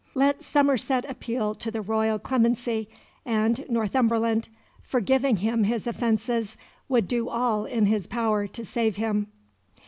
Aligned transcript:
Let 0.15 0.43
Somerset 0.43 1.05
appeal 1.07 1.53
to 1.53 1.69
the 1.69 1.79
royal 1.83 2.17
clemency, 2.17 2.89
and 3.23 3.63
Northumberland, 3.69 4.47
forgiving 4.81 5.35
him 5.37 5.65
his 5.65 5.85
offences, 5.85 6.57
would 6.89 7.07
do 7.07 7.29
all 7.29 7.65
in 7.65 7.85
his 7.85 8.07
power 8.07 8.47
to 8.47 8.65
save 8.65 8.95
him. 8.95 9.27